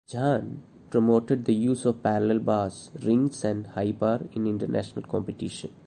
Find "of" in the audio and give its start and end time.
1.85-2.01